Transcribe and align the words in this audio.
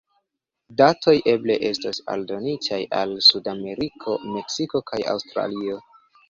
Datoj 0.79 1.13
eble 1.33 1.57
estos 1.69 1.99
aldonitaj 2.13 2.79
al 3.01 3.13
Sudameriko, 3.27 4.17
Meksiko 4.37 4.83
kaj 4.91 5.03
Aŭstralio. 5.15 5.79